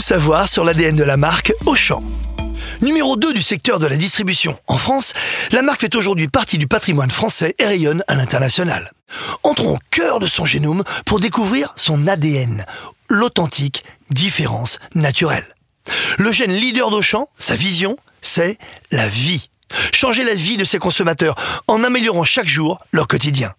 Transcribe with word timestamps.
Savoir 0.00 0.48
sur 0.48 0.64
l'ADN 0.64 0.96
de 0.96 1.04
la 1.04 1.18
marque 1.18 1.52
Auchan. 1.66 2.02
Numéro 2.80 3.16
2 3.16 3.34
du 3.34 3.42
secteur 3.42 3.78
de 3.78 3.86
la 3.86 3.98
distribution 3.98 4.58
en 4.66 4.78
France, 4.78 5.12
la 5.52 5.60
marque 5.60 5.82
fait 5.82 5.94
aujourd'hui 5.94 6.26
partie 6.26 6.56
du 6.56 6.66
patrimoine 6.66 7.10
français 7.10 7.54
et 7.58 7.66
rayonne 7.66 8.02
à 8.08 8.14
l'international. 8.14 8.92
Entrons 9.42 9.74
au 9.74 9.78
cœur 9.90 10.18
de 10.18 10.26
son 10.26 10.46
génome 10.46 10.84
pour 11.04 11.20
découvrir 11.20 11.74
son 11.76 12.06
ADN, 12.06 12.64
l'authentique 13.10 13.84
différence 14.10 14.78
naturelle. 14.94 15.54
Le 16.16 16.32
gène 16.32 16.52
leader 16.52 16.90
d'Auchan, 16.90 17.28
sa 17.36 17.54
vision, 17.54 17.98
c'est 18.22 18.56
la 18.90 19.06
vie. 19.06 19.50
Changer 19.92 20.24
la 20.24 20.34
vie 20.34 20.56
de 20.56 20.64
ses 20.64 20.78
consommateurs 20.78 21.34
en 21.68 21.84
améliorant 21.84 22.24
chaque 22.24 22.48
jour 22.48 22.80
leur 22.90 23.06
quotidien. 23.06 23.52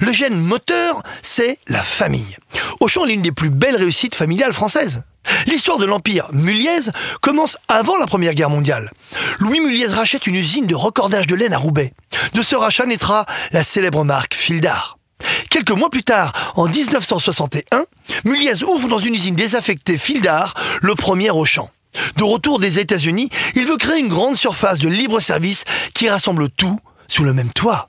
Le 0.00 0.12
gène 0.12 0.38
moteur, 0.38 1.02
c'est 1.22 1.58
la 1.66 1.82
famille. 1.82 2.36
Auchan 2.78 3.04
est 3.04 3.08
l'une 3.08 3.22
des 3.22 3.32
plus 3.32 3.50
belles 3.50 3.76
réussites 3.76 4.14
familiales 4.14 4.52
françaises. 4.52 5.02
L'histoire 5.46 5.78
de 5.78 5.86
l'empire 5.86 6.28
Muliez 6.32 6.90
commence 7.20 7.56
avant 7.68 7.96
la 7.96 8.06
Première 8.06 8.34
Guerre 8.34 8.50
mondiale. 8.50 8.90
Louis 9.38 9.60
Muliez 9.60 9.86
rachète 9.86 10.26
une 10.26 10.34
usine 10.34 10.66
de 10.66 10.74
recordage 10.74 11.26
de 11.26 11.34
laine 11.34 11.52
à 11.52 11.58
Roubaix. 11.58 11.92
De 12.34 12.42
ce 12.42 12.56
rachat 12.56 12.86
naîtra 12.86 13.26
la 13.52 13.62
célèbre 13.62 14.04
marque 14.04 14.34
Fildar. 14.34 14.98
Quelques 15.50 15.70
mois 15.72 15.90
plus 15.90 16.04
tard, 16.04 16.52
en 16.56 16.68
1961, 16.68 17.84
Muliez 18.24 18.62
ouvre 18.64 18.88
dans 18.88 18.98
une 18.98 19.14
usine 19.14 19.34
désaffectée 19.34 19.98
Fildar 19.98 20.54
le 20.82 20.94
premier 20.94 21.30
Auchan. 21.30 21.70
De 22.16 22.24
retour 22.24 22.60
des 22.60 22.78
États-Unis, 22.78 23.30
il 23.54 23.64
veut 23.64 23.76
créer 23.76 23.98
une 23.98 24.08
grande 24.08 24.36
surface 24.36 24.78
de 24.78 24.88
libre-service 24.88 25.64
qui 25.94 26.08
rassemble 26.08 26.50
tout 26.50 26.78
sous 27.08 27.24
le 27.24 27.32
même 27.32 27.50
toit. 27.50 27.88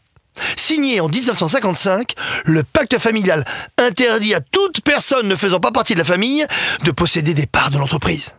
Signé 0.56 1.00
en 1.00 1.10
1955, 1.10 2.14
le 2.46 2.64
pacte 2.64 2.98
familial 2.98 3.46
interdit 3.78 4.34
à 4.34 4.42
toute 4.42 4.82
personne 4.82 5.28
ne 5.28 5.36
faisant 5.36 5.60
pas 5.60 5.72
partie 5.72 5.94
de 5.94 6.00
la 6.00 6.06
famille 6.06 6.46
de 6.84 6.92
posséder 6.92 7.34
des 7.34 7.46
parts 7.48 7.72
de 7.72 7.78
l'entreprise. 7.78 8.36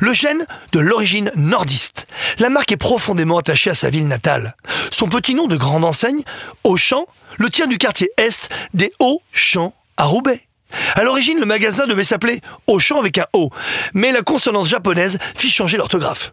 Le 0.00 0.12
gène 0.12 0.46
de 0.72 0.80
l'origine 0.80 1.32
nordiste. 1.36 2.06
La 2.38 2.48
marque 2.48 2.72
est 2.72 2.76
profondément 2.76 3.38
attachée 3.38 3.70
à 3.70 3.74
sa 3.74 3.90
ville 3.90 4.06
natale. 4.06 4.54
Son 4.90 5.08
petit 5.08 5.34
nom 5.34 5.46
de 5.46 5.56
grande 5.56 5.84
enseigne, 5.84 6.22
Auchan, 6.62 7.06
le 7.38 7.50
tient 7.50 7.66
du 7.66 7.78
quartier 7.78 8.10
est 8.16 8.48
des 8.72 8.92
Hauts-Champs 9.00 9.74
à 9.96 10.04
Roubaix. 10.04 10.40
À 10.94 11.04
l'origine, 11.04 11.38
le 11.38 11.46
magasin 11.46 11.86
devait 11.86 12.04
s'appeler 12.04 12.40
Auchan 12.66 12.98
avec 12.98 13.18
un 13.18 13.26
O, 13.32 13.50
mais 13.92 14.12
la 14.12 14.22
consonance 14.22 14.68
japonaise 14.68 15.18
fit 15.34 15.50
changer 15.50 15.76
l'orthographe. 15.76 16.32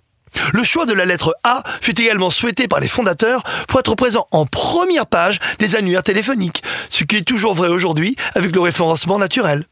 Le 0.54 0.64
choix 0.64 0.86
de 0.86 0.94
la 0.94 1.06
lettre 1.06 1.36
A 1.44 1.64
fut 1.82 2.00
également 2.00 2.30
souhaité 2.30 2.68
par 2.68 2.80
les 2.80 2.88
fondateurs 2.88 3.44
pour 3.68 3.80
être 3.80 3.96
présent 3.96 4.28
en 4.32 4.46
première 4.46 5.06
page 5.06 5.40
des 5.60 5.76
annuaires 5.76 6.04
téléphoniques, 6.04 6.64
ce 6.90 7.04
qui 7.04 7.18
est 7.18 7.28
toujours 7.28 7.54
vrai 7.54 7.68
aujourd'hui 7.68 8.16
avec 8.36 8.54
le 8.54 8.62
référencement 8.62 9.18
naturel. 9.18 9.66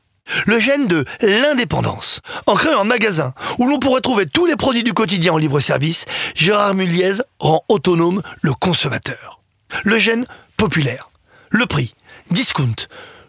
Le 0.45 0.59
gène 0.59 0.87
de 0.87 1.05
l'indépendance. 1.21 2.21
En 2.45 2.55
créant 2.55 2.81
un 2.81 2.83
magasin 2.83 3.33
où 3.57 3.67
l'on 3.67 3.79
pourrait 3.79 4.01
trouver 4.01 4.27
tous 4.27 4.45
les 4.45 4.55
produits 4.55 4.83
du 4.83 4.93
quotidien 4.93 5.33
en 5.33 5.37
libre 5.37 5.59
service, 5.59 6.05
Gérard 6.35 6.75
Muliez 6.75 7.13
rend 7.39 7.63
autonome 7.67 8.21
le 8.41 8.53
consommateur. 8.53 9.41
Le 9.83 9.97
gène 9.97 10.25
populaire. 10.57 11.09
Le 11.49 11.65
prix. 11.65 11.95
Discount. 12.31 12.75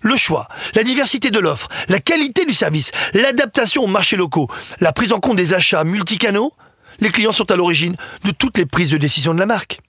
Le 0.02 0.16
choix, 0.16 0.48
la 0.74 0.82
diversité 0.82 1.30
de 1.30 1.38
l'offre, 1.38 1.68
la 1.88 2.00
qualité 2.00 2.46
du 2.46 2.54
service, 2.54 2.90
l'adaptation 3.12 3.84
aux 3.84 3.86
marchés 3.86 4.16
locaux, 4.16 4.48
la 4.80 4.92
prise 4.92 5.12
en 5.12 5.20
compte 5.20 5.36
des 5.36 5.52
achats 5.52 5.84
multicanaux, 5.84 6.54
les 7.00 7.10
clients 7.10 7.32
sont 7.32 7.50
à 7.50 7.56
l'origine 7.56 7.96
de 8.24 8.30
toutes 8.30 8.58
les 8.58 8.66
prises 8.66 8.90
de 8.90 8.98
décision 8.98 9.34
de 9.34 9.38
la 9.38 9.46
marque. 9.46 9.80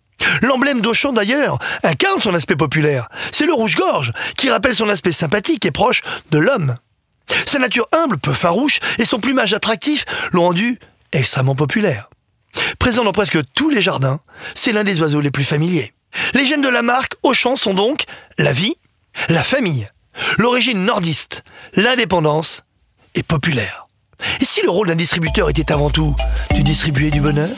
L'emblème 0.42 0.82
d'Auchan 0.82 1.14
d'ailleurs 1.14 1.58
incarne 1.84 2.20
son 2.20 2.34
aspect 2.34 2.56
populaire. 2.56 3.10
C'est 3.32 3.46
le 3.46 3.54
rouge-gorge 3.54 4.14
qui 4.38 4.50
rappelle 4.50 4.76
son 4.76 4.90
aspect 4.90 5.12
sympathique 5.12 5.66
et 5.66 5.72
proche 5.72 6.02
de 6.32 6.38
l'homme. 6.38 6.76
Sa 7.46 7.60
nature 7.60 7.88
humble, 7.92 8.18
peu 8.18 8.34
farouche, 8.34 8.80
et 8.98 9.06
son 9.06 9.20
plumage 9.20 9.54
attractif 9.54 10.06
l'ont 10.32 10.44
rendu 10.44 10.80
extrêmement 11.12 11.56
populaire. 11.56 12.10
Présent 12.80 13.04
dans 13.04 13.14
presque 13.14 13.40
tous 13.54 13.70
les 13.70 13.82
jardins, 13.82 14.20
c'est 14.56 14.74
l'un 14.74 14.84
des 14.84 15.00
oiseaux 15.02 15.22
les 15.22 15.32
plus 15.32 15.44
familiers. 15.44 15.94
Les 16.34 16.46
gènes 16.46 16.62
de 16.62 16.70
la 16.70 16.82
marque 16.82 17.16
Auchan 17.24 17.56
sont 17.56 17.74
donc 17.74 18.04
la 18.38 18.52
vie, 18.52 18.76
la 19.30 19.44
famille, 19.44 19.88
l'origine 20.38 20.84
nordiste, 20.84 21.44
l'indépendance 21.76 22.64
et 23.16 23.24
populaire. 23.24 23.88
Et 24.40 24.46
si 24.46 24.62
le 24.62 24.70
rôle 24.70 24.88
d'un 24.88 24.96
distributeur 24.96 25.50
était 25.50 25.72
avant 25.72 25.90
tout 25.90 26.16
de 26.56 26.62
distribuer 26.62 27.12
du 27.12 27.22
bonheur? 27.22 27.50